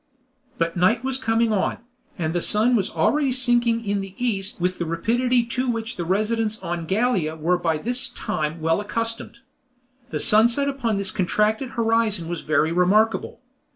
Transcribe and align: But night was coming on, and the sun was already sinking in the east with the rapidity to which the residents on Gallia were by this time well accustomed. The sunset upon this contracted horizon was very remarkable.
But 0.57 0.75
night 0.75 1.03
was 1.03 1.19
coming 1.19 1.53
on, 1.53 1.77
and 2.17 2.33
the 2.33 2.41
sun 2.41 2.75
was 2.75 2.89
already 2.89 3.31
sinking 3.31 3.85
in 3.85 4.01
the 4.01 4.15
east 4.17 4.59
with 4.59 4.79
the 4.79 4.85
rapidity 4.87 5.43
to 5.45 5.69
which 5.69 5.95
the 5.95 6.03
residents 6.03 6.57
on 6.63 6.87
Gallia 6.87 7.35
were 7.35 7.59
by 7.59 7.77
this 7.77 8.09
time 8.09 8.61
well 8.61 8.81
accustomed. 8.81 9.41
The 10.09 10.19
sunset 10.19 10.67
upon 10.67 10.97
this 10.97 11.11
contracted 11.11 11.77
horizon 11.77 12.27
was 12.27 12.41
very 12.41 12.71
remarkable. 12.71 13.41